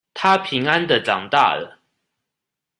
[0.15, 1.77] 她平安的長大了